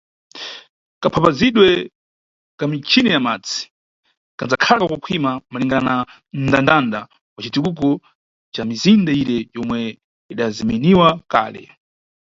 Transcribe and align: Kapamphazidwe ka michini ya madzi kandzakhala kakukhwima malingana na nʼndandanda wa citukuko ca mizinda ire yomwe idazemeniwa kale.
Kapamphazidwe 1.01 1.69
ka 2.57 2.65
michini 2.71 3.09
ya 3.13 3.19
madzi 3.25 3.59
kandzakhala 4.37 4.81
kakukhwima 4.83 5.31
malingana 5.51 5.93
na 5.95 5.95
nʼndandanda 6.45 6.99
wa 7.35 7.41
citukuko 7.43 7.87
ca 8.53 8.61
mizinda 8.69 9.11
ire 9.21 9.37
yomwe 9.55 9.79
idazemeniwa 10.33 11.07
kale. 11.31 11.63